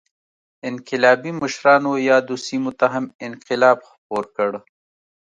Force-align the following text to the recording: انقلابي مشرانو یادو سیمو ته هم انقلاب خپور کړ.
انقلابي 0.69 1.31
مشرانو 1.41 1.91
یادو 2.09 2.35
سیمو 2.45 2.71
ته 2.79 2.85
هم 2.93 3.05
انقلاب 3.27 3.77
خپور 3.89 4.23
کړ. 4.35 4.51